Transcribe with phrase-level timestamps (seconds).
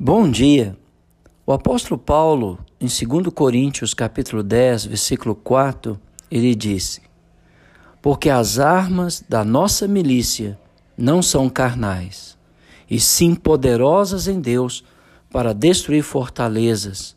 [0.00, 0.76] Bom dia.
[1.44, 7.02] O apóstolo Paulo, em 2 Coríntios, capítulo 10, versículo 4, ele disse:
[8.00, 10.56] Porque as armas da nossa milícia
[10.96, 12.38] não são carnais,
[12.88, 14.84] e sim poderosas em Deus
[15.32, 17.16] para destruir fortalezas,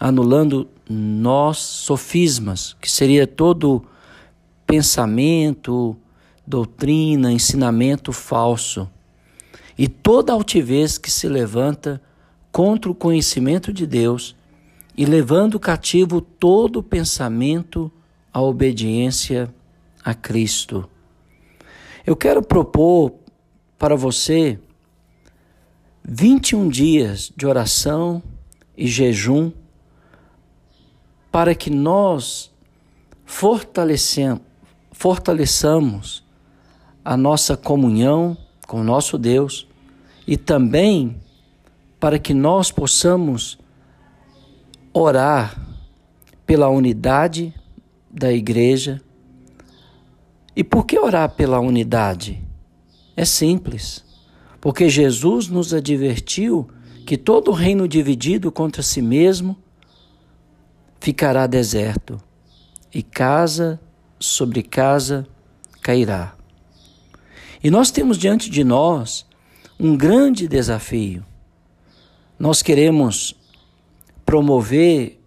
[0.00, 3.84] anulando nós sofismas, que seria todo
[4.66, 5.94] pensamento,
[6.46, 8.88] doutrina, ensinamento falso,
[9.76, 12.00] e toda altivez que se levanta
[12.54, 14.36] contra o conhecimento de Deus
[14.96, 17.90] e levando cativo todo pensamento
[18.32, 19.52] à obediência
[20.04, 20.88] a Cristo.
[22.06, 23.12] Eu quero propor
[23.76, 24.56] para você
[26.04, 28.22] 21 dias de oração
[28.78, 29.50] e jejum
[31.32, 32.52] para que nós
[33.26, 36.22] fortaleçamos
[37.04, 39.66] a nossa comunhão com o nosso Deus
[40.24, 41.20] e também
[42.04, 43.58] para que nós possamos
[44.92, 45.58] orar
[46.44, 47.54] pela unidade
[48.10, 49.00] da igreja.
[50.54, 52.44] E por que orar pela unidade?
[53.16, 54.04] É simples,
[54.60, 56.68] porque Jesus nos advertiu
[57.06, 59.56] que todo reino dividido contra si mesmo
[61.00, 62.20] ficará deserto,
[62.92, 63.80] e casa
[64.20, 65.26] sobre casa
[65.80, 66.34] cairá.
[67.62, 69.24] E nós temos diante de nós
[69.80, 71.24] um grande desafio
[72.38, 73.34] nós queremos
[74.24, 75.20] promover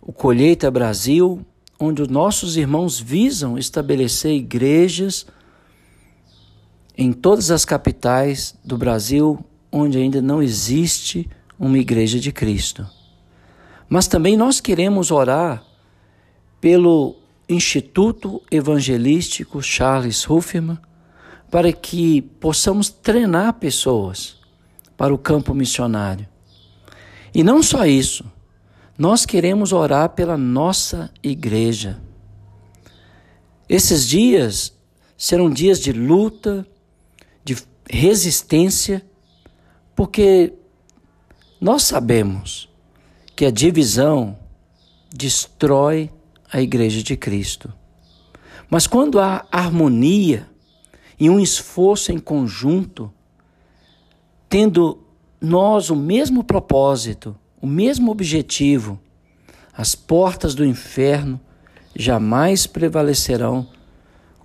[0.00, 1.44] o Colheita Brasil,
[1.78, 5.26] onde os nossos irmãos visam estabelecer igrejas
[6.96, 12.86] em todas as capitais do Brasil onde ainda não existe uma igreja de Cristo.
[13.88, 15.64] Mas também nós queremos orar
[16.60, 17.16] pelo
[17.48, 20.78] Instituto Evangelístico Charles Ruffman
[21.50, 24.40] para que possamos treinar pessoas
[24.96, 26.26] para o campo missionário.
[27.34, 28.24] E não só isso,
[28.96, 32.00] nós queremos orar pela nossa igreja.
[33.68, 34.72] Esses dias
[35.16, 36.64] serão dias de luta,
[37.44, 37.56] de
[37.90, 39.04] resistência,
[39.96, 40.52] porque
[41.60, 42.68] nós sabemos
[43.34, 44.38] que a divisão
[45.12, 46.10] destrói
[46.52, 47.72] a igreja de Cristo.
[48.70, 50.48] Mas quando há harmonia
[51.18, 53.12] e um esforço em conjunto,
[54.48, 55.03] tendo
[55.44, 58.98] nós o mesmo propósito, o mesmo objetivo,
[59.76, 61.40] as portas do inferno
[61.94, 63.68] jamais prevalecerão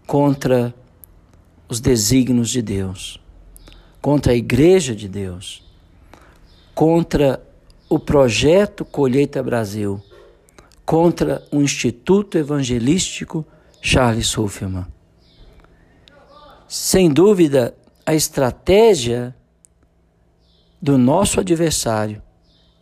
[0.06, 0.74] contra
[1.68, 3.20] os desígnios de Deus,
[4.02, 5.64] contra a igreja de Deus,
[6.74, 7.42] contra
[7.88, 10.02] o projeto Colheita Brasil,
[10.86, 13.46] contra o Instituto Evangelístico
[13.82, 14.86] Charles Huffman.
[16.68, 19.36] Sem dúvida, a estratégia
[20.82, 22.22] do nosso adversário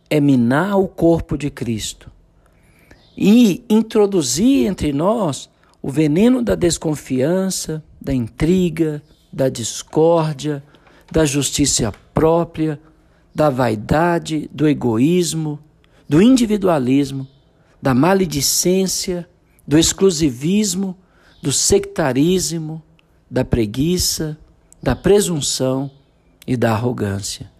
[0.08, 2.10] é minar o corpo de Cristo
[3.16, 5.50] e introduzir entre nós
[5.82, 10.62] o veneno da desconfiança, da intriga, da discórdia,
[11.10, 12.80] da justiça própria,
[13.34, 15.58] da vaidade, do egoísmo,
[16.08, 17.26] do individualismo,
[17.82, 19.28] da maledicência,
[19.66, 20.96] do exclusivismo,
[21.42, 22.82] do sectarismo,
[23.30, 24.38] da preguiça,
[24.82, 25.90] da presunção
[26.46, 27.57] e da arrogância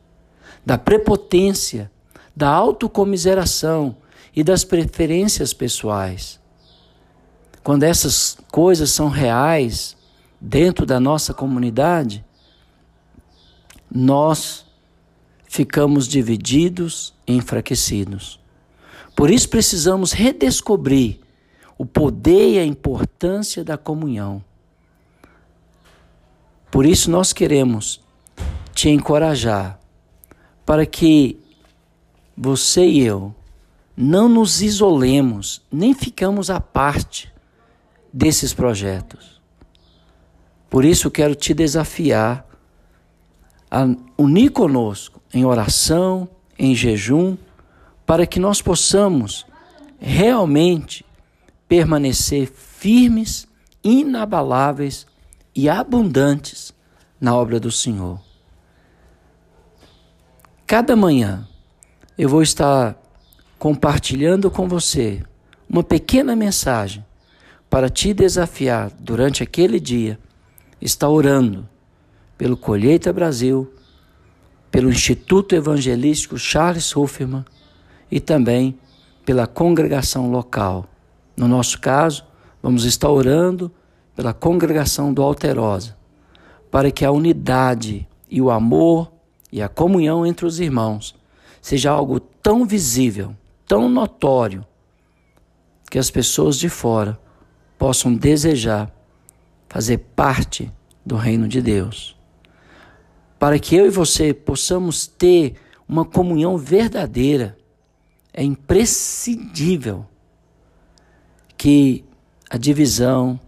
[0.68, 1.90] da prepotência,
[2.36, 3.96] da autocomiseração
[4.36, 6.38] e das preferências pessoais.
[7.64, 9.96] Quando essas coisas são reais
[10.38, 12.22] dentro da nossa comunidade,
[13.90, 14.66] nós
[15.46, 18.38] ficamos divididos e enfraquecidos.
[19.16, 21.18] Por isso precisamos redescobrir
[21.78, 24.44] o poder e a importância da comunhão.
[26.70, 28.02] Por isso nós queremos
[28.74, 29.78] te encorajar
[30.68, 31.40] para que
[32.36, 33.34] você e eu
[33.96, 37.32] não nos isolemos, nem ficamos à parte
[38.12, 39.40] desses projetos.
[40.68, 42.46] Por isso quero te desafiar
[43.70, 43.86] a
[44.18, 46.28] unir conosco em oração,
[46.58, 47.34] em jejum,
[48.04, 49.46] para que nós possamos
[49.98, 51.02] realmente
[51.66, 53.48] permanecer firmes,
[53.82, 55.06] inabaláveis
[55.54, 56.74] e abundantes
[57.18, 58.27] na obra do Senhor.
[60.68, 61.48] Cada manhã
[62.18, 62.94] eu vou estar
[63.58, 65.22] compartilhando com você
[65.66, 67.02] uma pequena mensagem
[67.70, 70.18] para te desafiar durante aquele dia.
[70.78, 71.66] Está orando
[72.36, 73.72] pelo Colheita Brasil,
[74.70, 77.46] pelo Instituto Evangelístico Charles Huffman
[78.10, 78.78] e também
[79.24, 80.84] pela congregação local.
[81.34, 82.26] No nosso caso,
[82.62, 83.72] vamos estar orando
[84.14, 85.96] pela congregação do Alterosa,
[86.70, 89.16] para que a unidade e o amor
[89.50, 91.14] e a comunhão entre os irmãos
[91.60, 93.34] seja algo tão visível,
[93.66, 94.64] tão notório,
[95.90, 97.18] que as pessoas de fora
[97.78, 98.92] possam desejar
[99.68, 100.70] fazer parte
[101.04, 102.16] do reino de Deus.
[103.38, 105.54] Para que eu e você possamos ter
[105.88, 107.56] uma comunhão verdadeira,
[108.32, 110.06] é imprescindível
[111.56, 112.04] que
[112.50, 113.38] a divisão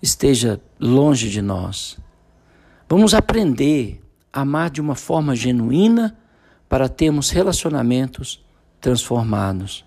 [0.00, 1.98] esteja longe de nós.
[2.88, 4.01] Vamos aprender
[4.32, 6.16] amar de uma forma genuína
[6.68, 8.42] para termos relacionamentos
[8.80, 9.84] transformados.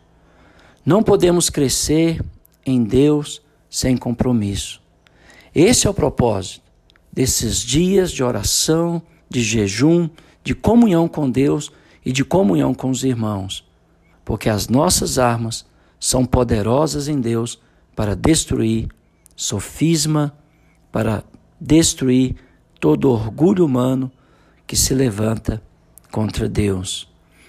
[0.86, 2.24] Não podemos crescer
[2.66, 4.82] em Deus sem compromisso.
[5.54, 6.62] Esse é o propósito
[7.12, 10.10] desses dias de oração, de jejum,
[10.44, 11.72] de comunhão com Deus
[12.06, 13.66] e de comunhão com os irmãos,
[14.24, 15.66] porque as nossas armas
[16.00, 17.60] são poderosas em Deus
[17.96, 18.90] para destruir
[19.36, 20.38] sofisma,
[20.92, 21.24] para
[21.60, 22.36] destruir
[22.80, 24.12] todo orgulho humano
[24.68, 25.62] que se levanta
[26.12, 27.08] contra Deus.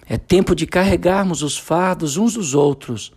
[0.08, 3.12] É tempo de carregarmos os fardos uns dos outros.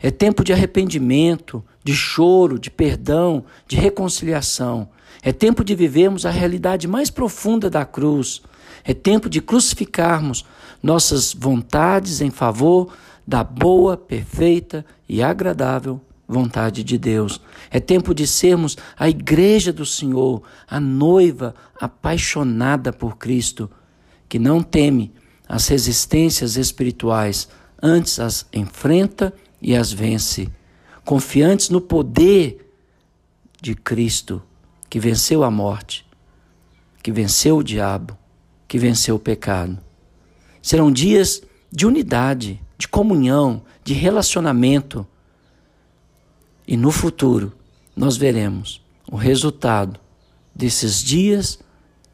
[0.00, 4.88] É tempo de arrependimento, de choro, de perdão, de reconciliação.
[5.22, 8.42] É tempo de vivermos a realidade mais profunda da cruz.
[8.84, 10.44] É tempo de crucificarmos
[10.82, 12.92] nossas vontades em favor
[13.26, 16.00] da boa, perfeita e agradável
[16.32, 17.40] vontade de Deus.
[17.70, 23.70] É tempo de sermos a igreja do Senhor, a noiva apaixonada por Cristo,
[24.28, 25.12] que não teme
[25.48, 27.48] as resistências espirituais,
[27.80, 30.48] antes as enfrenta e as vence,
[31.04, 32.72] confiantes no poder
[33.60, 34.42] de Cristo,
[34.88, 36.06] que venceu a morte,
[37.02, 38.16] que venceu o diabo,
[38.66, 39.78] que venceu o pecado.
[40.62, 45.06] Serão dias de unidade, de comunhão, de relacionamento
[46.72, 47.52] e no futuro,
[47.94, 50.00] nós veremos o resultado
[50.54, 51.58] desses dias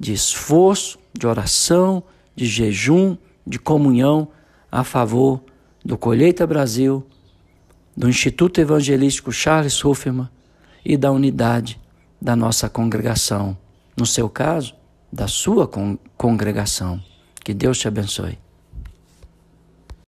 [0.00, 2.02] de esforço, de oração,
[2.34, 3.16] de jejum,
[3.46, 4.26] de comunhão
[4.69, 5.40] a favor
[5.84, 7.06] do Colheita Brasil,
[7.96, 10.28] do Instituto Evangelístico Charles Ruffman
[10.84, 11.81] e da unidade
[12.20, 13.56] da nossa congregação.
[13.96, 14.75] No seu caso,
[15.12, 17.00] da sua con congregação.
[17.44, 18.37] Que Deus te abençoe.